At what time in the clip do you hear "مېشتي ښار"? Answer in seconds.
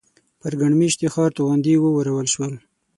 0.79-1.31